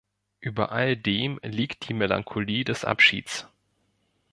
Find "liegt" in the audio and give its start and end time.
1.43-1.87